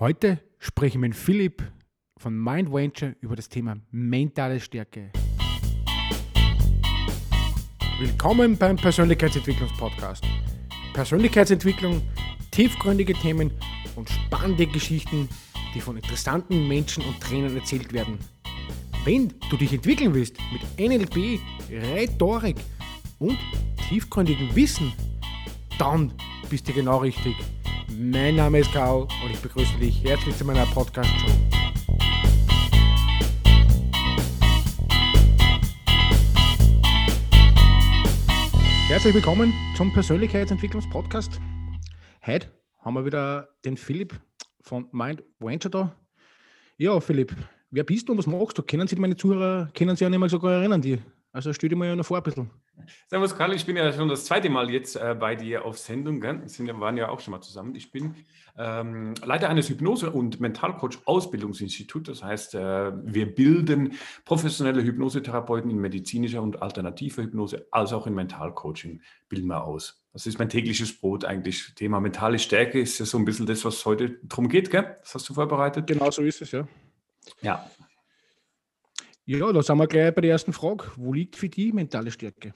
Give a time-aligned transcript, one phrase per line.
[0.00, 1.60] Heute spreche ich mit Philipp
[2.18, 5.10] von Mind Venture über das Thema mentale Stärke.
[7.98, 10.22] Willkommen beim Persönlichkeitsentwicklungspodcast.
[10.92, 12.00] Persönlichkeitsentwicklung,
[12.52, 13.50] tiefgründige Themen
[13.96, 15.28] und spannende Geschichten,
[15.74, 18.20] die von interessanten Menschen und Trainern erzählt werden.
[19.04, 21.40] Wenn du dich entwickeln willst mit NLP,
[21.72, 22.58] Rhetorik
[23.18, 23.36] und
[23.88, 24.92] tiefgründigem Wissen,
[25.76, 26.12] dann
[26.48, 27.34] bist du genau richtig.
[27.96, 31.26] Mein Name ist Kau und ich begrüße dich herzlich zu meiner Podcast-Show.
[38.88, 41.40] Herzlich willkommen zum Persönlichkeitsentwicklungspodcast.
[42.26, 44.20] Heute haben wir wieder den Philipp
[44.60, 45.96] von Mind Venture da.
[46.76, 47.34] Ja, Philipp,
[47.70, 48.62] wer bist du und was machst du?
[48.62, 50.98] Kennen Sie meine Zuhörer, können Sie ja nicht mal sogar erinnern, die
[51.32, 52.50] also stell dir mal noch vor ein bisschen.
[53.08, 56.20] Servus Karl, ich bin ja schon das zweite Mal jetzt äh, bei dir auf Sendung.
[56.20, 56.42] Gell?
[56.44, 57.74] Wir waren ja auch schon mal zusammen.
[57.74, 58.14] Ich bin
[58.56, 62.08] ähm, Leiter eines Hypnose- und Mentalcoach-Ausbildungsinstituts.
[62.08, 63.94] Das heißt, äh, wir bilden
[64.24, 70.04] professionelle Hypnosetherapeuten in medizinischer und alternativer Hypnose, als auch in Mentalcoaching bilden wir aus.
[70.12, 71.74] Das ist mein tägliches Brot eigentlich.
[71.76, 74.70] Thema mentale Stärke ist ja so ein bisschen das, was heute drum geht.
[74.70, 74.96] Gell?
[75.00, 75.86] Das hast du vorbereitet.
[75.86, 76.66] Genau so ist es, ja.
[77.42, 77.70] Ja,
[79.36, 80.84] ja, da sind wir gleich bei der ersten Frage.
[80.96, 82.54] Wo liegt für die mentale Stärke?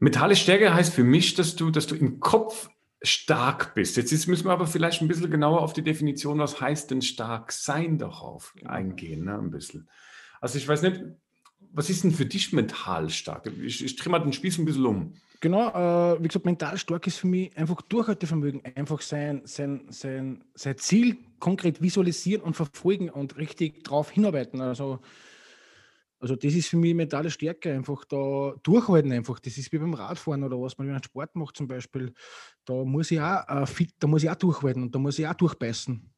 [0.00, 2.68] Mentale Stärke heißt für mich, dass du, dass du im Kopf
[3.00, 3.96] stark bist.
[3.96, 7.52] Jetzt müssen wir aber vielleicht ein bisschen genauer auf die Definition, was heißt denn stark
[7.52, 8.70] sein, darauf genau.
[8.70, 9.88] eingehen, ne, ein bisschen.
[10.40, 11.00] Also ich weiß nicht,
[11.72, 13.48] was ist denn für dich mental stark?
[13.62, 15.14] Ich, ich drehe mal den Spieß ein bisschen um.
[15.40, 20.42] Genau, äh, wie gesagt, mental stark ist für mich einfach Durchhaltevermögen, einfach sein, sein, sein,
[20.54, 24.60] sein Ziel konkret visualisieren und verfolgen und richtig darauf hinarbeiten.
[24.60, 24.98] Also
[26.22, 29.40] also das ist für mich mentale Stärke, einfach da durchhalten einfach.
[29.40, 32.14] Das ist wie beim Radfahren oder was man, wenn man Sport macht zum Beispiel.
[32.64, 35.26] Da muss ich auch äh, fit, da muss ich auch durchhalten und da muss ich
[35.26, 36.11] auch durchbeißen.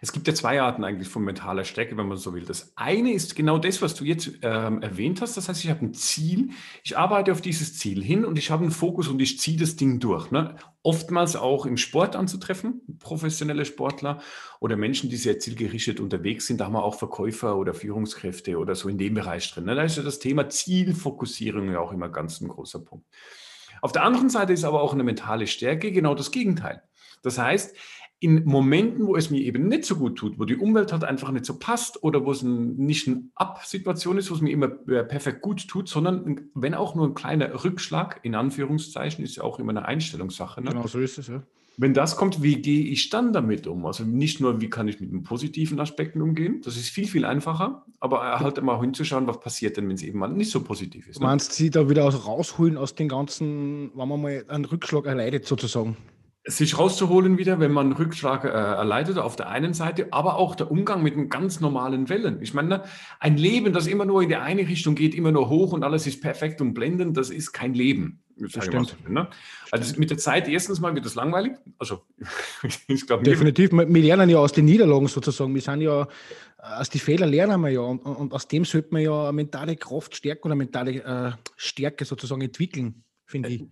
[0.00, 2.44] Es gibt ja zwei Arten eigentlich von mentaler Stärke, wenn man so will.
[2.44, 5.36] Das eine ist genau das, was du jetzt ähm, erwähnt hast.
[5.36, 6.50] Das heißt, ich habe ein Ziel,
[6.84, 9.76] ich arbeite auf dieses Ziel hin und ich habe einen Fokus und ich ziehe das
[9.76, 10.30] Ding durch.
[10.30, 10.56] Ne?
[10.82, 14.20] Oftmals auch im Sport anzutreffen, professionelle Sportler
[14.60, 16.60] oder Menschen, die sehr zielgerichtet unterwegs sind.
[16.60, 19.64] Da haben wir auch Verkäufer oder Führungskräfte oder so in dem Bereich drin.
[19.64, 19.74] Ne?
[19.74, 23.06] Da ist ja das Thema Zielfokussierung ja auch immer ganz ein großer Punkt.
[23.82, 26.82] Auf der anderen Seite ist aber auch eine mentale Stärke genau das Gegenteil.
[27.22, 27.76] Das heißt,
[28.18, 31.30] in Momenten, wo es mir eben nicht so gut tut, wo die Umwelt halt einfach
[31.30, 34.70] nicht so passt oder wo es ein, nicht eine Ab-Situation ist, wo es mir immer
[34.88, 39.42] äh, perfekt gut tut, sondern wenn auch nur ein kleiner Rückschlag, in Anführungszeichen, ist ja
[39.42, 40.62] auch immer eine Einstellungssache.
[40.62, 40.70] Ne?
[40.70, 41.42] Genau, so ist es, ja.
[41.78, 43.84] Wenn das kommt, wie gehe ich dann damit um?
[43.84, 47.26] Also nicht nur, wie kann ich mit den positiven Aspekten umgehen, das ist viel, viel
[47.26, 51.06] einfacher, aber halt immer hinzuschauen, was passiert denn, wenn es eben mal nicht so positiv
[51.06, 51.16] ist.
[51.16, 51.20] Ne?
[51.20, 55.44] Du meinst, sie da wieder rausholen aus den ganzen, wenn man mal einen Rückschlag erleidet
[55.44, 55.98] sozusagen?
[56.46, 60.70] Sich rauszuholen wieder, wenn man Rückschlag äh, erleidet auf der einen Seite, aber auch der
[60.70, 62.40] Umgang mit den ganz normalen Wellen.
[62.40, 62.84] Ich meine,
[63.18, 66.06] ein Leben, das immer nur in die eine Richtung geht, immer nur hoch und alles
[66.06, 68.20] ist perfekt und blendend, das ist kein Leben.
[68.36, 68.96] Das stimmt.
[69.04, 69.28] So, ne?
[69.72, 71.52] Also mit der Zeit, erstens mal wird es langweilig.
[71.78, 72.02] Also
[72.86, 75.54] ich glaube Definitiv, wir lernen ja aus den Niederlagen sozusagen.
[75.54, 76.06] Wir sind ja,
[76.58, 80.14] aus den Fehlern lernen wir ja und, und aus dem sollte man ja mentale Kraft
[80.14, 83.64] stärken oder mentale äh, Stärke sozusagen entwickeln, finde ich.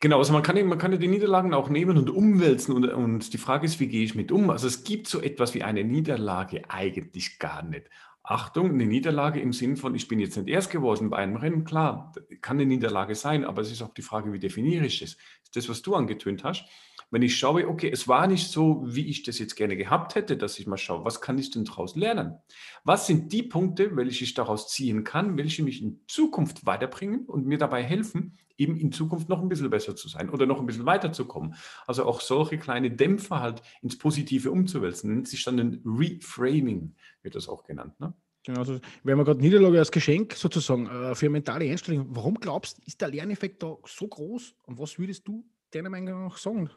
[0.00, 3.32] Genau, also man kann, man kann ja die Niederlagen auch nehmen und umwälzen und, und
[3.32, 4.50] die Frage ist, wie gehe ich mit um?
[4.50, 7.88] Also es gibt so etwas wie eine Niederlage eigentlich gar nicht.
[8.22, 11.64] Achtung, eine Niederlage im Sinn von, ich bin jetzt nicht erst geworden bei einem Rennen,
[11.64, 12.12] klar,
[12.42, 15.00] kann eine Niederlage sein, aber es ist auch die Frage, wie definiere ich?
[15.00, 15.18] Ist
[15.54, 16.64] das, was du angetönt hast?
[17.10, 20.36] Wenn ich schaue, okay, es war nicht so, wie ich das jetzt gerne gehabt hätte,
[20.36, 22.36] dass ich mal schaue, was kann ich denn daraus lernen?
[22.84, 27.46] Was sind die Punkte, welche ich daraus ziehen kann, welche mich in Zukunft weiterbringen und
[27.46, 30.66] mir dabei helfen, eben in Zukunft noch ein bisschen besser zu sein oder noch ein
[30.66, 31.54] bisschen weiterzukommen.
[31.86, 37.34] Also auch solche kleine Dämpfer halt ins Positive umzuwälzen, nennt sich dann ein Reframing, wird
[37.34, 37.98] das auch genannt.
[38.00, 38.14] Ne?
[38.44, 42.06] Genau, also wir haben gerade Niederlage als Geschenk sozusagen äh, für mentale Einstellung.
[42.10, 46.26] Warum glaubst du, ist der Lerneffekt da so groß und was würdest du deiner Meinung
[46.26, 46.70] nach sagen?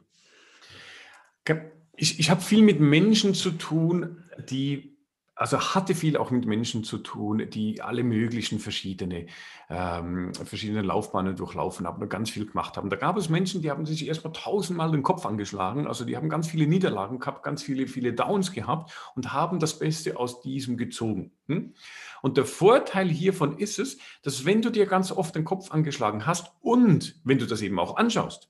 [1.95, 4.99] Ich, ich habe viel mit Menschen zu tun, die
[5.39, 9.27] also hatte viel auch mit Menschen zu tun, die alle möglichen verschiedene,
[9.69, 12.89] ähm, verschiedene Laufbahnen durchlaufen haben und ganz viel gemacht haben.
[12.89, 16.27] Da gab es Menschen, die haben sich erstmal tausendmal den Kopf angeschlagen, also die haben
[16.27, 20.75] ganz viele Niederlagen gehabt, ganz viele, viele Downs gehabt und haben das Beste aus diesem
[20.75, 21.31] gezogen.
[21.47, 21.73] Hm?
[22.21, 26.25] Und der Vorteil hiervon ist es, dass wenn du dir ganz oft den Kopf angeschlagen
[26.25, 28.49] hast und wenn du das eben auch anschaust,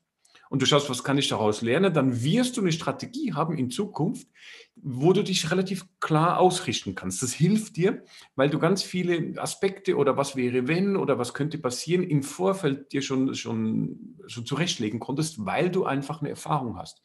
[0.50, 3.70] und du schaust, was kann ich daraus lernen, dann wirst du eine Strategie haben in
[3.70, 4.26] Zukunft,
[4.74, 7.22] wo du dich relativ klar ausrichten kannst.
[7.22, 8.02] Das hilft dir,
[8.34, 12.92] weil du ganz viele Aspekte oder was wäre wenn oder was könnte passieren im Vorfeld
[12.92, 17.00] dir schon, schon, schon zurechtlegen konntest, weil du einfach eine Erfahrung hast.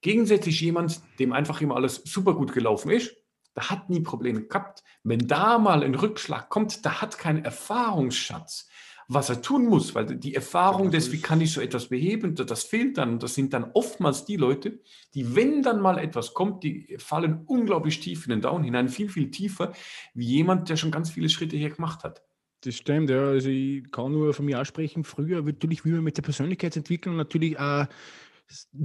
[0.00, 3.12] Gegensätzlich jemand, dem einfach immer alles super gut gelaufen ist,
[3.56, 4.84] der hat nie Probleme gehabt.
[5.02, 8.68] Wenn da mal ein Rückschlag kommt, der hat keinen Erfahrungsschatz,
[9.10, 12.62] was er tun muss, weil die Erfahrung des, wie kann ich so etwas beheben, das
[12.62, 13.18] fehlt dann.
[13.18, 14.80] Das sind dann oftmals die Leute,
[15.14, 19.08] die, wenn dann mal etwas kommt, die fallen unglaublich tief in den Down hinein, viel,
[19.08, 19.72] viel tiefer,
[20.12, 22.22] wie jemand, der schon ganz viele Schritte hier gemacht hat.
[22.60, 23.28] Das stimmt, ja.
[23.28, 27.58] Also ich kann nur von mir aussprechen, früher natürlich, wie man mit der Persönlichkeitsentwicklung natürlich
[27.58, 27.86] auch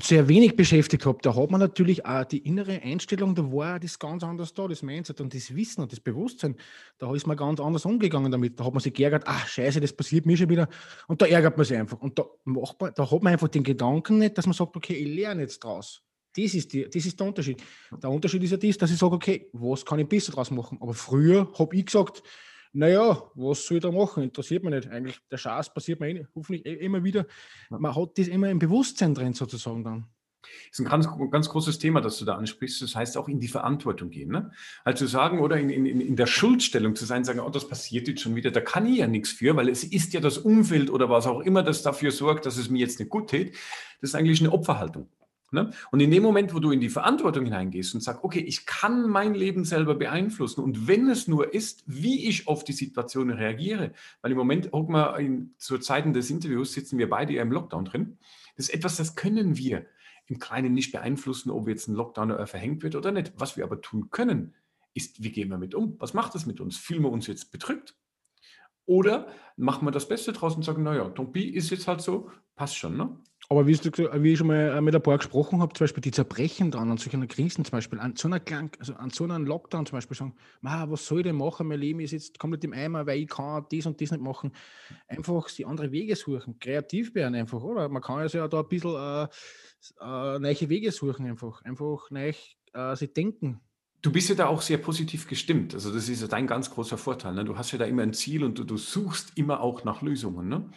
[0.02, 3.98] sehr wenig beschäftigt habe, da hat man natürlich auch die innere Einstellung, da war das
[3.98, 6.56] ganz anders da, das Mindset und das Wissen und das Bewusstsein,
[6.98, 8.60] da ist man ganz anders umgegangen damit.
[8.60, 10.68] Da hat man sich geärgert, ach scheiße, das passiert mir schon wieder
[11.08, 12.00] und da ärgert man sich einfach.
[12.02, 14.96] Und da, macht man, da hat man einfach den Gedanken nicht, dass man sagt, okay,
[14.96, 16.02] ich lerne jetzt draus.
[16.36, 17.64] Das ist, die, das ist der Unterschied.
[18.02, 20.78] Der Unterschied ist ja das, dass ich sage, okay, was kann ich besser draus machen?
[20.82, 22.24] Aber früher habe ich gesagt,
[22.74, 24.24] naja, was soll ich da machen?
[24.24, 24.90] Interessiert mich nicht.
[24.90, 27.26] Eigentlich, der Schatz passiert mir eh, hoffentlich eh, immer wieder.
[27.70, 30.08] Man hat das immer im Bewusstsein drin, sozusagen dann.
[30.42, 32.82] Das ist ein ganz, ganz großes Thema, das du da ansprichst.
[32.82, 34.32] Das heißt auch in die Verantwortung gehen.
[34.32, 34.52] Ne?
[34.84, 38.22] Also sagen oder in, in, in der Schuldstellung zu sein, sagen, oh, das passiert jetzt
[38.22, 41.10] schon wieder, da kann ich ja nichts für, weil es ist ja das Umfeld oder
[41.10, 43.54] was auch immer, das dafür sorgt, dass es mir jetzt nicht gut geht.
[44.02, 45.08] Das ist eigentlich eine Opferhaltung.
[45.54, 45.72] Ne?
[45.92, 49.08] Und in dem Moment, wo du in die Verantwortung hineingehst und sagst, okay, ich kann
[49.08, 53.94] mein Leben selber beeinflussen und wenn es nur ist, wie ich auf die Situation reagiere,
[54.22, 57.52] weil im Moment, guck mal, in, zu Zeiten des Interviews sitzen wir beide ja im
[57.52, 58.18] Lockdown drin.
[58.58, 59.86] Das ist etwas, das können wir
[60.26, 63.34] im Kleinen nicht beeinflussen, ob jetzt ein Lockdown verhängt wird oder nicht.
[63.38, 64.56] Was wir aber tun können,
[64.94, 65.96] ist, wie gehen wir mit um?
[66.00, 66.78] Was macht das mit uns?
[66.78, 67.96] Fühlen wir uns jetzt bedrückt?
[68.86, 72.78] Oder machen wir das Beste draus und sagen, naja, Tompi ist jetzt halt so, passt
[72.78, 73.18] schon, ne?
[73.50, 76.02] Aber wie, du, wie ich schon mal äh, mit ein paar gesprochen habe, zum Beispiel
[76.02, 79.26] die zerbrechen dann an solchen Krisen, zum Beispiel an so einer Krank also an so
[79.26, 81.68] einem Lockdown zum Beispiel sagen, was soll ich denn machen?
[81.68, 84.54] Mein Leben ist jetzt komplett im Eimer, weil ich kann das und das nicht machen.
[85.08, 87.90] Einfach die andere Wege suchen, kreativ werden einfach, oder?
[87.90, 89.28] Man kann also ja da ein bisschen äh,
[90.00, 92.34] äh, neue Wege suchen einfach, einfach neu
[92.74, 93.60] äh, sich denken.
[94.02, 95.74] Du bist ja da auch sehr positiv gestimmt.
[95.74, 97.34] Also das ist ja dein ganz großer Vorteil.
[97.34, 97.46] Ne?
[97.46, 100.50] Du hast ja da immer ein Ziel und du, du suchst immer auch nach Lösungen.
[100.50, 100.70] Ne?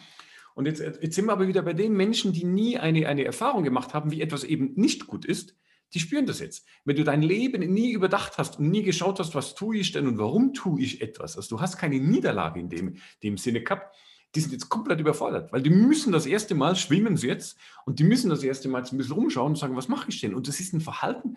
[0.56, 3.62] Und jetzt, jetzt sind wir aber wieder bei den Menschen, die nie eine, eine Erfahrung
[3.62, 5.54] gemacht haben, wie etwas eben nicht gut ist.
[5.92, 6.66] Die spüren das jetzt.
[6.86, 10.06] Wenn du dein Leben nie überdacht hast und nie geschaut hast, was tue ich denn
[10.06, 13.94] und warum tue ich etwas, also du hast keine Niederlage in dem, dem Sinne gehabt,
[14.34, 17.98] die sind jetzt komplett überfordert, weil die müssen das erste Mal, schwimmen sie jetzt und
[17.98, 20.34] die müssen das erste Mal ein bisschen rumschauen und sagen, was mache ich denn?
[20.34, 21.36] Und das ist ein Verhalten,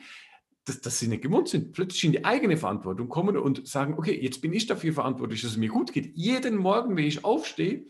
[0.64, 4.18] das, das sie nicht gewohnt sind, plötzlich in die eigene Verantwortung kommen und sagen, okay,
[4.20, 6.16] jetzt bin ich dafür verantwortlich, dass es mir gut geht.
[6.16, 7.86] Jeden Morgen, wenn ich aufstehe,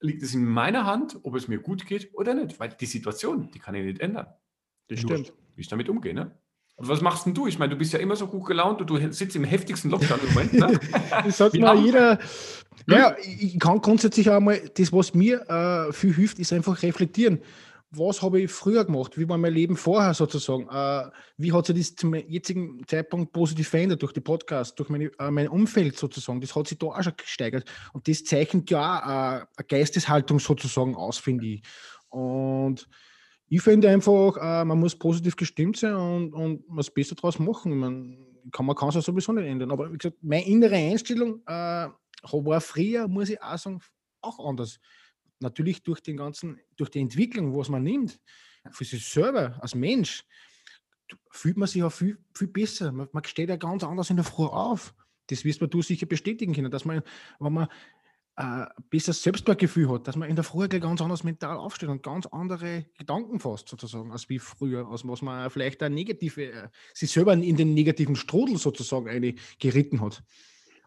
[0.00, 2.58] liegt es in meiner Hand, ob es mir gut geht oder nicht.
[2.60, 4.26] Weil die Situation, die kann ich nicht ändern.
[4.88, 5.32] Das stimmt.
[5.54, 6.32] Wie ich damit umgehe, ne?
[6.76, 7.48] Und was machst denn du?
[7.48, 10.20] Ich meine, du bist ja immer so gut gelaunt und du sitzt im heftigsten Lockdown
[10.20, 10.52] im Moment.
[10.52, 10.80] Ne?
[11.24, 12.20] das sagt mal jeder.
[12.86, 17.40] Ja, ich kann grundsätzlich auch mal, das, was mir äh, viel hilft, ist einfach reflektieren
[17.90, 21.76] was habe ich früher gemacht, wie war mein Leben vorher sozusagen, äh, wie hat sich
[21.78, 26.40] das zum jetzigen Zeitpunkt positiv verändert durch die Podcasts, durch meine, äh, mein Umfeld sozusagen,
[26.40, 27.64] das hat sich da auch schon gesteigert.
[27.94, 31.62] Und das zeichnet ja auch äh, eine Geisteshaltung sozusagen aus, finde ich.
[32.10, 32.88] Und
[33.48, 37.72] ich finde einfach, äh, man muss positiv gestimmt sein und, und was besser daraus machen.
[37.72, 40.74] Ich mein, kann, man kann es ja sowieso nicht ändern, aber wie gesagt, meine innere
[40.74, 41.88] Einstellung äh,
[42.32, 43.80] war früher, muss ich auch sagen,
[44.20, 44.78] auch anders
[45.40, 48.20] natürlich durch den ganzen, durch die Entwicklung, was man nimmt,
[48.70, 50.24] für sich selber als Mensch,
[51.30, 52.92] fühlt man sich ja viel, viel besser.
[52.92, 54.94] Man, man steht ja ganz anders in der Früh auf.
[55.28, 57.02] Das wirst du sicher bestätigen können, dass man,
[57.38, 57.68] wenn man
[58.36, 62.02] äh, ein besseres Selbstwertgefühl hat, dass man in der Früh ganz anders mental aufsteht und
[62.02, 66.68] ganz andere Gedanken fasst, sozusagen, als wie früher, als was man vielleicht eine negative, äh,
[66.94, 70.22] sich selber in den negativen Strudel sozusagen eine geritten hat.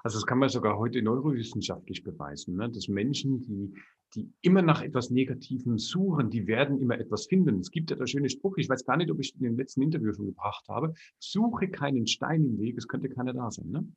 [0.04, 2.70] Also das kann man sogar heute neurowissenschaftlich beweisen, ne?
[2.72, 3.76] dass Menschen, die
[4.16, 7.60] die immer nach etwas Negativem suchen, die werden immer etwas finden.
[7.60, 9.82] Es gibt ja der schöne Spruch, ich weiß gar nicht, ob ich in dem letzten
[9.82, 13.70] Interview schon gebracht habe, suche keinen Stein im Weg, es könnte keiner da sein.
[13.70, 13.88] Ne?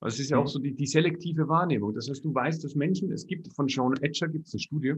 [0.00, 1.94] Das ist ja auch so die, die selektive Wahrnehmung.
[1.94, 4.94] Das heißt, du weißt, dass Menschen, es gibt von Sean Etcher gibt es eine Studie,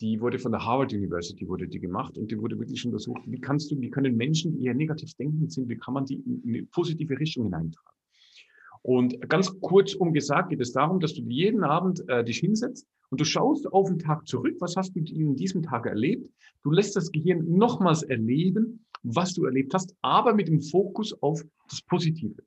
[0.00, 3.40] die wurde von der Harvard University wurde die gemacht und die wurde wirklich untersucht, wie
[3.40, 6.42] kannst du, wie können Menschen, die eher negativ denken sind, wie kann man die in
[6.46, 7.89] eine positive Richtung hineintragen?
[8.82, 13.20] Und ganz kurz umgesagt geht es darum, dass du jeden Abend äh, dich hinsetzt und
[13.20, 16.30] du schaust auf den Tag zurück, was hast du in diesem Tag erlebt?
[16.62, 21.42] Du lässt das Gehirn nochmals erleben, was du erlebt hast, aber mit dem Fokus auf
[21.68, 22.42] das Positive.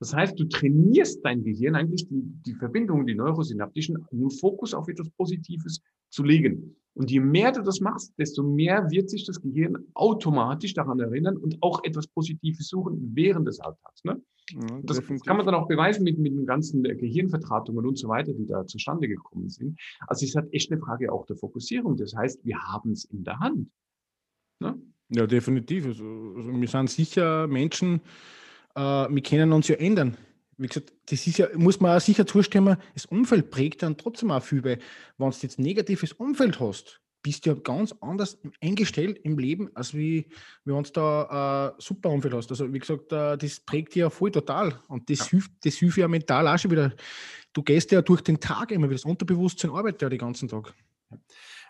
[0.00, 4.88] Das heißt, du trainierst dein Gehirn eigentlich, die, die Verbindungen, die neurosynaptischen, nur Fokus auf
[4.88, 5.80] etwas Positives
[6.10, 6.76] zu legen.
[6.94, 11.36] Und je mehr du das machst, desto mehr wird sich das Gehirn automatisch daran erinnern
[11.36, 14.04] und auch etwas Positives suchen während des Alltags.
[14.04, 14.20] Ne?
[14.82, 18.46] Das kann man dann auch beweisen mit, mit den ganzen Gehirnvertratungen und so weiter, die
[18.46, 19.78] da zustande gekommen sind.
[20.06, 21.96] Also es ist halt echt eine Frage auch der Fokussierung.
[21.96, 23.70] Das heißt, wir haben es in der Hand.
[24.60, 24.80] Ne?
[25.10, 25.86] Ja, definitiv.
[25.86, 26.04] Also,
[26.36, 28.00] also wir sind sicher Menschen,
[28.74, 30.16] äh, wir können uns ja ändern.
[30.56, 34.30] Wie gesagt, das ist ja, muss man auch sicher zustimmen, das Umfeld prägt dann trotzdem
[34.30, 34.78] auch viel, weil
[35.16, 39.94] wenn du jetzt negatives Umfeld hast, bist du ja ganz anders eingestellt im Leben, als
[39.94, 40.26] wie,
[40.64, 42.50] wenn du da ein äh, super Umfeld hast.
[42.50, 45.26] Also wie gesagt, äh, das prägt ja voll total und das, ja.
[45.26, 46.94] hilft, das hilft ja mental auch schon wieder.
[47.52, 50.74] Du gehst ja durch den Tag immer wieder, das Unterbewusstsein arbeitet ja den ganzen Tag.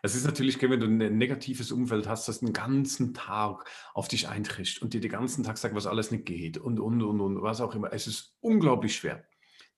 [0.03, 3.65] Es ist natürlich, wenn du ein negatives Umfeld hast, das den ganzen Tag
[3.95, 7.03] auf dich eintritt und dir den ganzen Tag sagt, was alles nicht geht und, und,
[7.03, 7.93] und, und, was auch immer.
[7.93, 9.25] Es ist unglaublich schwer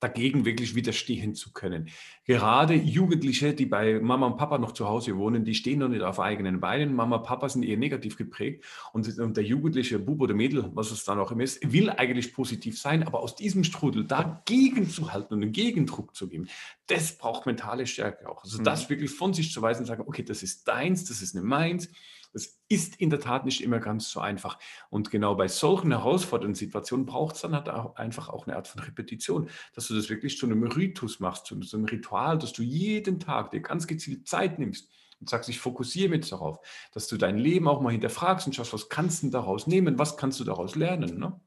[0.00, 1.88] dagegen wirklich widerstehen zu können.
[2.24, 6.02] Gerade Jugendliche, die bei Mama und Papa noch zu Hause wohnen, die stehen noch nicht
[6.02, 6.94] auf eigenen Beinen.
[6.94, 10.90] Mama und Papa sind eher negativ geprägt und, und der jugendliche Bub oder Mädel, was
[10.90, 15.12] es dann auch immer ist, will eigentlich positiv sein, aber aus diesem Strudel dagegen zu
[15.12, 16.48] halten und einen Gegendruck zu geben,
[16.86, 18.42] das braucht mentale Stärke auch.
[18.42, 18.90] Also das mhm.
[18.90, 21.90] wirklich von sich zu weisen und sagen, okay, das ist deins, das ist nicht meins
[22.32, 24.56] das ist in der Tat nicht immer ganz so einfach.
[24.90, 28.68] Und genau bei solchen herausfordernden Situationen braucht es dann halt auch einfach auch eine Art
[28.68, 32.62] von Repetition, dass du das wirklich zu einem Ritus machst, zu einem Ritual, dass du
[32.62, 34.88] jeden Tag dir ganz gezielt Zeit nimmst
[35.20, 36.60] und sagst, ich fokussiere mich darauf,
[36.92, 40.16] dass du dein Leben auch mal hinterfragst und schaust, was kannst du daraus nehmen, was
[40.16, 41.18] kannst du daraus lernen.
[41.18, 41.38] Ne?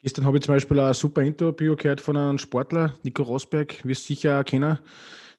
[0.00, 4.06] Gestern habe ich zum Beispiel ein super Interview gehört von einem Sportler, Nico Rosberg, wirst
[4.06, 4.78] sicher kennen.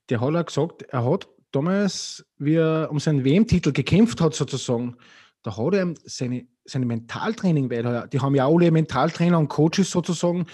[0.09, 4.95] Der hat auch gesagt, er hat damals, wie er um seinen WM-Titel gekämpft hat, sozusagen,
[5.43, 10.45] da hat er seine, seine Mentaltraining, weil die haben ja alle Mentaltrainer und Coaches sozusagen,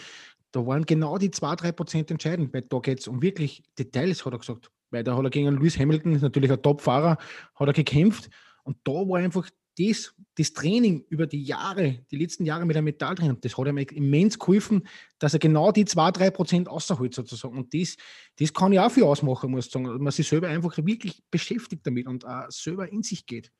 [0.51, 4.33] da waren genau die 2-3 Prozent entscheidend, weil da geht es um wirklich Details, hat
[4.33, 4.71] er gesagt.
[4.89, 7.17] Weil da hat er gegen Lewis Hamilton, natürlich ein Top-Fahrer,
[7.55, 8.29] hat er gekämpft
[8.63, 12.85] und da war einfach das, das Training über die Jahre, die letzten Jahre mit einem
[12.85, 14.87] Metalltraining, das hat ihm immens geholfen,
[15.19, 17.57] dass er genau die 2-3 Prozent außerholt sozusagen.
[17.57, 17.97] Und das,
[18.39, 19.85] das kann ich auch viel ausmachen, muss ich sagen.
[19.85, 23.51] Dass man sich selber einfach wirklich beschäftigt damit und auch selber in sich geht.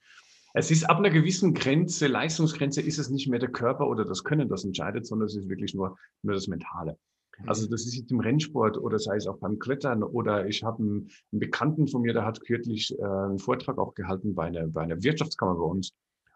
[0.54, 4.24] Es ist ab einer gewissen Grenze, Leistungsgrenze, ist es nicht mehr der Körper oder das
[4.24, 6.98] Können, das entscheidet, sondern es ist wirklich nur, nur das Mentale.
[7.46, 7.72] Also mhm.
[7.72, 11.40] das ist im Rennsport oder sei es auch beim Klettern oder ich habe einen, einen
[11.40, 15.04] Bekannten von mir, der hat kürzlich äh, einen Vortrag auch gehalten bei einer, bei einer
[15.04, 15.92] Wirtschaftskammer bei uns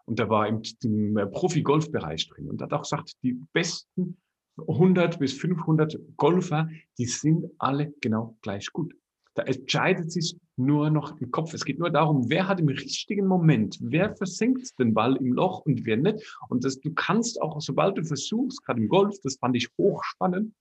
[0.06, 4.16] und der war im, im Profi-Golf-Bereich drin und hat auch gesagt, die besten
[4.68, 8.94] 100 bis 500 Golfer, die sind alle genau gleich gut.
[9.34, 11.54] Da entscheidet sich nur noch im Kopf.
[11.54, 15.60] Es geht nur darum, wer hat im richtigen Moment, wer versenkt den Ball im Loch
[15.60, 16.36] und wer nicht.
[16.48, 20.52] Und das, du kannst auch, sobald du versuchst, gerade im Golf, das fand ich hochspannend,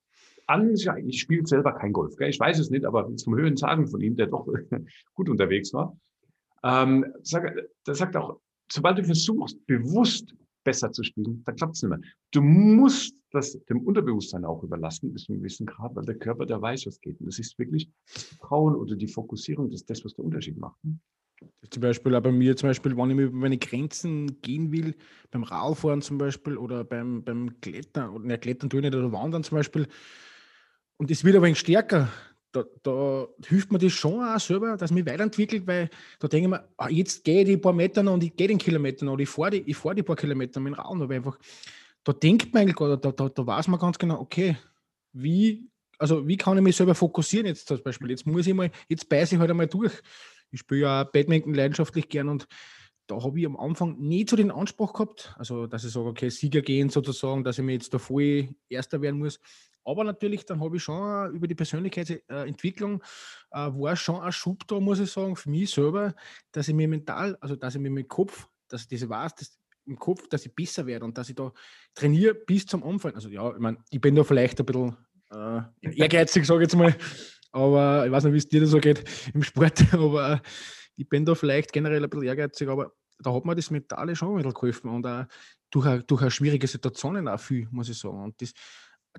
[0.46, 0.74] an,
[1.06, 2.30] ich spiele selber kein Golf, gell?
[2.30, 4.48] ich weiß es nicht, aber zum Höhen sagen von ihm, der doch
[5.14, 5.96] gut unterwegs war,
[6.64, 7.06] ähm,
[7.86, 8.40] der sagt auch,
[8.72, 10.34] sobald du versuchst, bewusst
[10.64, 12.02] besser zu spielen, dann klappt es nicht mehr.
[12.32, 16.46] Du musst das dem Unterbewusstsein auch überlassen, bis zu einem gewissen Grad, weil der Körper,
[16.46, 17.20] der weiß, was geht.
[17.20, 20.58] Und das ist wirklich das Vertrauen oder die Fokussierung, das ist das, was der Unterschied
[20.58, 20.78] macht.
[21.70, 24.96] Zum Beispiel auch bei mir, zum Beispiel, wenn ich über meine Grenzen gehen will,
[25.32, 29.12] beim Radfahren zum Beispiel oder beim, beim Klettern, oder ne, Klettern tue ich nicht, oder
[29.12, 29.88] Wandern zum Beispiel,
[30.98, 32.10] und es wird aber ein stärker,
[32.52, 35.90] da, da, hilft mir das schon auch selber, dass mich weiterentwickelt, weil
[36.20, 38.48] da denke ich mir, ah, jetzt gehe ich die paar Meter noch und ich gehe
[38.48, 41.14] den Kilometer noch, oder ich fahre die, fahr die paar Kilometer mit dem Raum, aber
[41.14, 41.38] einfach,
[42.04, 44.58] da denkt man eigentlich, da, da, da weiß man ganz genau, okay,
[45.14, 48.72] wie, also wie kann ich mich selber fokussieren jetzt zum Beispiel, jetzt muss ich mal,
[48.88, 49.94] jetzt beiße ich halt einmal durch.
[50.52, 52.48] Ich spiele ja Badminton leidenschaftlich gern und
[53.06, 56.30] da habe ich am Anfang nie so den Anspruch gehabt, also dass ich sage, okay,
[56.30, 59.40] Sieger gehen sozusagen, dass ich mir jetzt da voll Erster werden muss.
[59.90, 63.02] Aber natürlich, dann habe ich schon über die Persönlichkeitsentwicklung,
[63.52, 66.14] äh, war schon ein Schub da, muss ich sagen, für mich selber,
[66.52, 69.36] dass ich mir mental, also dass ich mir mit dem Kopf, dass ich das weiß,
[69.36, 71.52] dass im Kopf, dass ich besser werde und dass ich da
[71.96, 73.16] trainiere bis zum Anfang.
[73.16, 74.96] Also ja, ich meine, ich bin da vielleicht ein bisschen
[75.32, 76.96] äh, ehrgeizig, sage ich jetzt mal,
[77.52, 79.04] aber ich weiß nicht, wie es dir da so geht
[79.34, 80.42] im Sport, aber
[80.96, 84.30] ich bin da vielleicht generell ein bisschen ehrgeizig, aber da hat mir das Mentale schon
[84.30, 85.26] ein bisschen geholfen und auch
[85.72, 88.24] durch, durch eine schwierige Situationen auch viel, muss ich sagen.
[88.24, 88.54] Und das,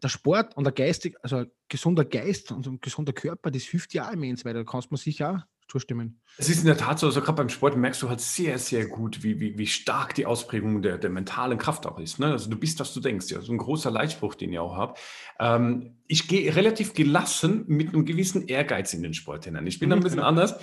[0.02, 3.94] der Sport und der geistig, also ein gesunder Geist und ein gesunder Körper, das hilft
[3.94, 5.38] ja auch immens, weil da kannst man sich auch
[5.70, 6.20] zustimmen.
[6.36, 8.86] Es ist in der Tat so, also gerade beim Sport merkst du halt sehr, sehr
[8.86, 12.18] gut, wie, wie, wie stark die Ausprägung der, der mentalen Kraft auch ist.
[12.18, 12.26] Ne?
[12.26, 13.30] Also du bist, was du denkst.
[13.30, 14.94] Ja, so ein großer Leitspruch, den ich auch habe.
[15.38, 19.66] Ähm, ich gehe relativ gelassen mit einem gewissen Ehrgeiz in den Sport hinein.
[19.66, 20.56] Ich bin ein bisschen anders.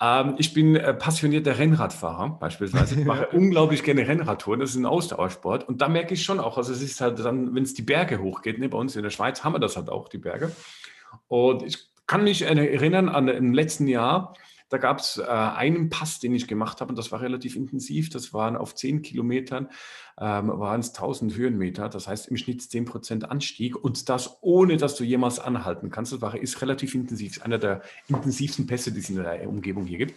[0.00, 3.00] Ähm, ich bin äh, passionierter Rennradfahrer beispielsweise.
[3.00, 4.60] Ich mache unglaublich gerne Rennradtouren.
[4.60, 5.66] Das ist ein Ausdauersport.
[5.68, 8.20] Und da merke ich schon auch, also es ist halt dann, wenn es die Berge
[8.20, 10.52] hochgeht, ne, bei uns in der Schweiz haben wir das halt auch, die Berge.
[11.28, 14.34] Und ich kann mich erinnern an im letzten Jahr,
[14.70, 18.08] da gab es äh, einen Pass, den ich gemacht habe und das war relativ intensiv.
[18.08, 19.68] Das waren auf 10 Kilometern,
[20.18, 21.88] ähm, waren es 1000 Höhenmeter.
[21.88, 26.12] Das heißt im Schnitt 10 Prozent Anstieg und das ohne, dass du jemals anhalten kannst.
[26.12, 27.36] Das war, ist relativ intensiv.
[27.36, 30.14] Ist einer der intensivsten Pässe, die es in der Umgebung hier gibt.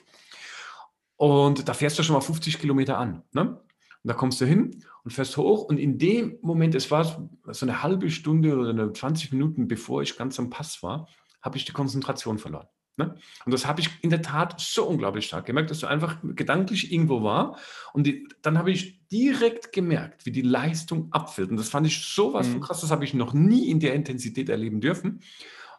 [1.17, 3.24] Und da fährst du schon mal 50 Kilometer an.
[3.31, 3.41] Ne?
[3.50, 3.60] Und
[4.03, 7.81] da kommst du hin und fährst hoch und in dem Moment, es war so eine
[7.81, 11.07] halbe Stunde oder eine 20 Minuten, bevor ich ganz am Pass war,
[11.41, 12.67] habe ich die Konzentration verloren.
[12.96, 13.16] Ne?
[13.46, 16.92] Und das habe ich in der Tat so unglaublich stark gemerkt, dass du einfach gedanklich
[16.92, 17.58] irgendwo war.
[17.94, 21.50] Und die, dann habe ich direkt gemerkt, wie die Leistung abfällt.
[21.50, 22.52] Und das fand ich so was mhm.
[22.54, 25.22] von krass, das habe ich noch nie in der Intensität erleben dürfen.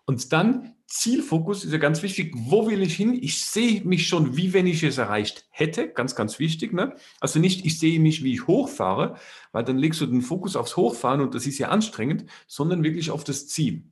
[0.07, 2.35] Und dann Zielfokus ist ja ganz wichtig.
[2.37, 3.19] Wo will ich hin?
[3.21, 5.89] Ich sehe mich schon, wie wenn ich es erreicht hätte.
[5.89, 6.73] Ganz, ganz wichtig.
[6.73, 6.95] Ne?
[7.21, 9.17] Also nicht, ich sehe mich, wie ich hochfahre,
[9.53, 13.11] weil dann legst du den Fokus aufs Hochfahren und das ist ja anstrengend, sondern wirklich
[13.11, 13.85] auf das Ziel.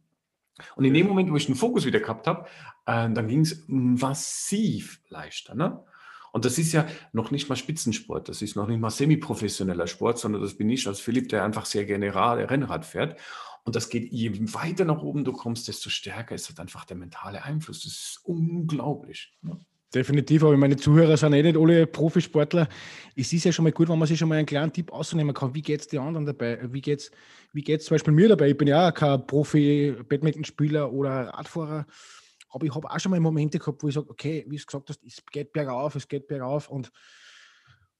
[0.76, 2.46] Und in dem Moment, wo ich den Fokus wieder gehabt habe,
[2.86, 5.54] äh, dann ging es massiv leichter.
[5.54, 5.82] Ne?
[6.32, 10.18] Und das ist ja noch nicht mal Spitzensport, das ist noch nicht mal semi-professioneller Sport,
[10.18, 13.20] sondern das bin ich als Philipp, der einfach sehr gerne Rennrad fährt.
[13.64, 16.96] Und das geht, je weiter nach oben du kommst, desto stärker ist das einfach der
[16.96, 17.82] mentale Einfluss.
[17.84, 19.34] Das ist unglaublich.
[19.42, 19.58] Ne?
[19.94, 22.66] Definitiv, aber meine Zuhörer sind eh nicht alle Profisportler.
[23.14, 25.34] Es ist ja schon mal gut, wenn man sich schon mal einen kleinen Tipp ausnehmen
[25.34, 25.54] kann.
[25.54, 26.60] Wie geht es den anderen dabei?
[26.72, 27.10] Wie geht es
[27.52, 28.50] wie geht's zum Beispiel mir dabei?
[28.50, 31.86] Ich bin ja auch kein Profi-Badmintonspieler oder Radfahrer,
[32.48, 34.88] aber ich habe auch schon mal Momente gehabt, wo ich sage, okay, wie du gesagt
[34.88, 36.90] hast, es geht bergauf, es geht bergauf und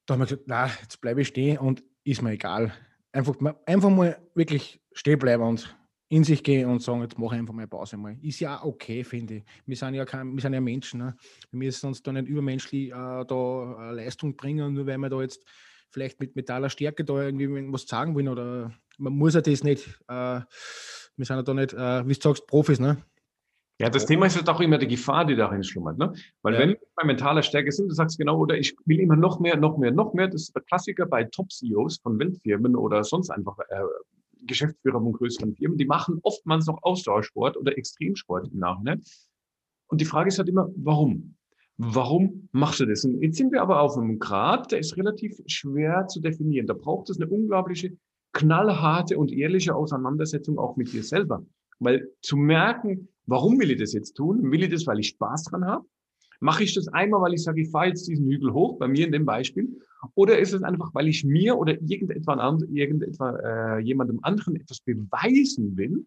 [0.05, 2.73] da habe ich gesagt, na, jetzt bleibe ich stehen und ist mir egal.
[3.11, 3.35] Einfach,
[3.65, 5.75] einfach mal wirklich stehen bleiben und
[6.09, 8.17] in sich gehen und sagen, jetzt mache ich einfach mal Pause mal.
[8.21, 9.43] Ist ja auch okay, finde ich.
[9.65, 10.99] Wir sind ja, kein, wir sind ja Menschen.
[10.99, 11.15] Ne?
[11.51, 15.21] Wir müssen uns da nicht übermenschlich äh, da äh, Leistung bringen, nur weil wir da
[15.21, 15.43] jetzt
[15.89, 18.27] vielleicht mit metaller Stärke da irgendwie was sagen wollen.
[18.27, 20.41] Oder man muss ja das nicht, äh,
[21.15, 23.03] wir sind ja da nicht, äh, wie du sagst, Profis, ne?
[23.79, 25.97] Ja, das Thema ist halt auch immer die Gefahr, die darin schlummert.
[25.97, 26.13] Ne?
[26.43, 26.59] Weil ja.
[26.59, 29.57] wenn wir bei mentaler Stärke sind, du sagst genau, oder ich will immer noch mehr,
[29.57, 30.27] noch mehr, noch mehr.
[30.27, 33.81] Das ist der Klassiker bei Top-CEOs von Weltfirmen oder sonst einfach äh,
[34.45, 39.01] Geschäftsführer von größeren Firmen, die machen oftmals noch Ausdauersport oder Extremsport im Nachhinein.
[39.87, 41.35] Und die Frage ist halt immer, warum?
[41.77, 43.03] Warum machst du das?
[43.03, 46.67] Und jetzt sind wir aber auf einem Grad, der ist relativ schwer zu definieren.
[46.67, 47.97] Da braucht es eine unglaubliche,
[48.31, 51.45] knallharte und ehrliche Auseinandersetzung auch mit dir selber.
[51.79, 54.51] Weil zu merken, warum will ich das jetzt tun?
[54.51, 55.85] Will ich das, weil ich Spaß dran habe?
[56.39, 59.05] Mache ich das einmal, weil ich sage, ich fahre jetzt diesen Hügel hoch, bei mir
[59.05, 59.69] in dem Beispiel?
[60.15, 65.77] Oder ist es einfach, weil ich mir oder irgendetwa, irgendetwa äh, jemandem anderen etwas beweisen
[65.77, 66.05] will,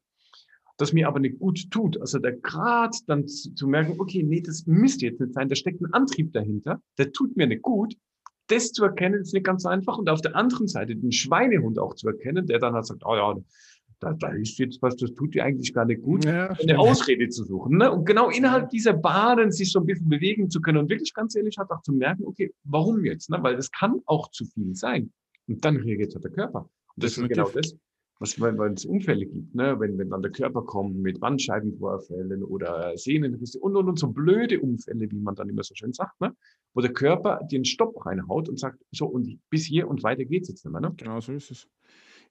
[0.77, 2.01] das mir aber nicht gut tut?
[2.01, 5.55] Also der Grad dann zu, zu merken, okay, nee, das müsste jetzt nicht sein, da
[5.55, 7.97] steckt ein Antrieb dahinter, der tut mir nicht gut.
[8.49, 9.99] Das zu erkennen, ist nicht ganz einfach.
[9.99, 13.17] Und auf der anderen Seite den Schweinehund auch zu erkennen, der dann halt sagt, oh
[13.17, 13.35] ja,
[14.01, 17.29] da, da ist jetzt was, das tut dir eigentlich gar nicht gut, ja, eine Ausrede
[17.29, 17.79] zu suchen.
[17.79, 17.91] Ne?
[17.91, 21.35] Und genau innerhalb dieser Bahnen sich so ein bisschen bewegen zu können und wirklich ganz
[21.35, 23.31] ehrlich hat auch zu merken, okay, warum jetzt?
[23.31, 23.39] Ne?
[23.41, 25.13] Weil das kann auch zu viel sein.
[25.49, 26.61] Und dann reagiert halt der Körper.
[26.95, 27.75] Und das, das ist genau das,
[28.19, 29.79] was, wenn, wenn es Unfälle gibt, ne?
[29.79, 34.61] wenn, wenn dann der Körper kommt mit Bandscheibenvorfällen oder Sehnenrisse und, und, und so blöde
[34.61, 36.35] Unfälle, wie man dann immer so schön sagt, ne?
[36.75, 40.49] wo der Körper den Stopp reinhaut und sagt, so und bis hier und weiter geht's
[40.49, 40.81] jetzt nicht mehr.
[40.81, 40.95] Ne?
[40.97, 41.69] Genau so ist es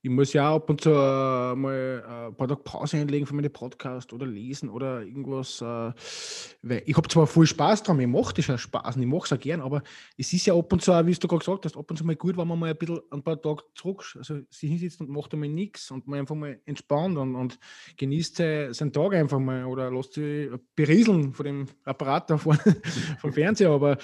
[0.01, 3.36] ich muss ja ab und zu äh, mal äh, ein paar Tage Pause einlegen für
[3.36, 5.62] meine Podcast oder lesen oder irgendwas.
[5.62, 9.25] Äh, ich habe zwar viel Spaß dran, ich mache das ja Spaß und ich mache
[9.25, 9.84] es auch gern, aber
[10.17, 12.15] es ist ja ab und zu, wie du gerade gesagt hast, ab und zu mal
[12.15, 15.34] gut, wenn man mal ein bisschen ein paar Tage zurück also sich hinsetzt und macht
[15.34, 17.60] einmal nichts und man einfach mal entspannt und, und
[17.97, 18.38] genießt
[18.71, 22.60] seinen Tag einfach mal oder lässt sich berieseln von dem Apparat da vorne
[23.19, 23.71] vom Fernseher.
[23.71, 23.97] Aber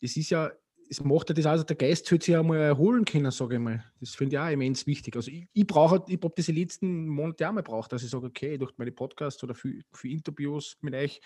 [0.00, 0.50] das ist ja
[0.90, 3.60] es macht ja das also, der Geist sollte sich ja mal erholen können, sage ich
[3.60, 3.84] mal.
[4.00, 5.14] Das finde ich auch immens wichtig.
[5.14, 8.26] Also ich, ich brauche, ich habe diese letzten Monate auch mal braucht, dass ich sage,
[8.26, 11.20] okay, durch meine Podcasts oder für, für Interviews mit euch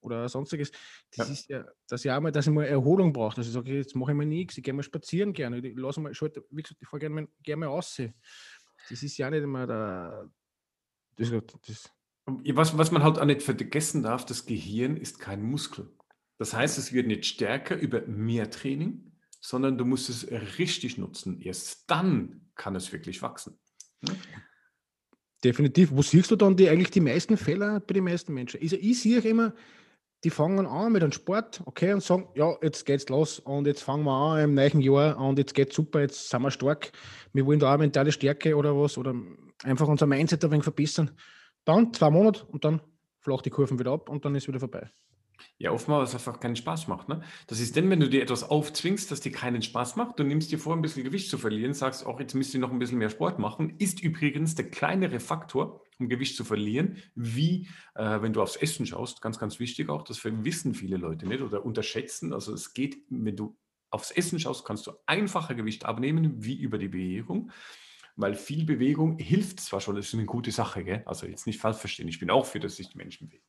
[0.00, 0.72] oder sonstiges,
[1.16, 1.32] das ja.
[1.32, 3.78] ist ja, dass ich auch mal, dass ich mal Erholung brauche, dass ich sage, okay,
[3.78, 6.62] jetzt mache ich mal nichts, ich gehe mal spazieren gerne, ich lasse mal, schalte, wie
[6.62, 8.02] gesagt, ich fahre gerne mal, gerne mal raus.
[8.90, 10.28] Das ist ja nicht immer der,
[11.16, 11.30] das,
[11.66, 11.92] das
[12.26, 15.88] was, was man halt auch nicht vergessen darf, das Gehirn ist kein Muskel.
[16.38, 21.40] Das heißt, es wird nicht stärker über mehr Training, sondern du musst es richtig nutzen.
[21.40, 23.58] Erst dann kann es wirklich wachsen.
[25.44, 25.90] Definitiv.
[25.92, 28.60] Wo siehst du dann die, eigentlich die meisten Fehler bei den meisten Menschen?
[28.62, 29.54] Also ich sehe immer,
[30.24, 33.82] die fangen an mit einem Sport, okay, und sagen, ja, jetzt geht's los und jetzt
[33.82, 36.92] fangen wir an im neuen Jahr und jetzt geht's super, jetzt sind wir stark,
[37.34, 39.14] wir wollen da auch mentale Stärke oder was oder
[39.62, 41.10] einfach unser Mindset ein wenig verbessern.
[41.66, 42.80] Dann zwei Monate und dann
[43.20, 44.90] flacht die Kurven wieder ab und dann ist wieder vorbei.
[45.58, 47.08] Ja, oftmals einfach keinen Spaß macht.
[47.08, 47.22] Ne?
[47.46, 50.50] Das ist dann, wenn du dir etwas aufzwingst, das dir keinen Spaß macht, du nimmst
[50.52, 52.98] dir vor, ein bisschen Gewicht zu verlieren, sagst auch, jetzt müsst ihr noch ein bisschen
[52.98, 58.32] mehr Sport machen, ist übrigens der kleinere Faktor, um Gewicht zu verlieren, wie äh, wenn
[58.32, 62.32] du aufs Essen schaust, ganz, ganz wichtig auch, das wissen viele Leute nicht oder unterschätzen.
[62.32, 63.56] Also es geht, wenn du
[63.90, 67.50] aufs Essen schaust, kannst du einfacher Gewicht abnehmen, wie über die Bewegung
[68.16, 71.02] weil viel Bewegung hilft zwar schon, das ist eine gute Sache, gell?
[71.06, 73.44] also jetzt nicht falsch verstehen, ich bin auch für, dass sich die Menschen bewegen.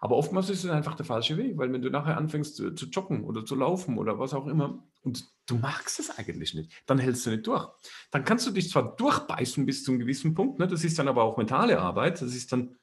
[0.00, 2.86] Aber oftmals ist es einfach der falsche Weg, weil wenn du nachher anfängst zu, zu
[2.86, 6.98] joggen oder zu laufen oder was auch immer und du magst es eigentlich nicht, dann
[6.98, 7.68] hältst du nicht durch.
[8.10, 10.66] Dann kannst du dich zwar durchbeißen bis zu einem gewissen Punkt, ne?
[10.66, 12.76] das ist dann aber auch mentale Arbeit, das ist dann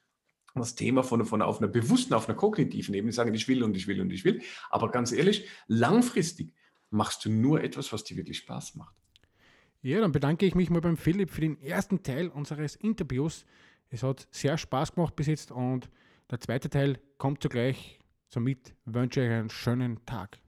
[0.54, 3.76] das Thema von, von auf einer bewussten, auf einer kognitiven Ebene, sagen, ich will und
[3.76, 4.42] ich will und ich will.
[4.70, 6.54] Aber ganz ehrlich, langfristig
[6.90, 8.94] machst du nur etwas, was dir wirklich Spaß macht.
[9.82, 13.44] Ja, dann bedanke ich mich mal beim Philipp für den ersten Teil unseres Interviews.
[13.88, 15.88] Es hat sehr Spaß gemacht bis jetzt und
[16.30, 17.98] der zweite Teil kommt zugleich.
[18.28, 20.38] Somit wünsche ich einen schönen Tag.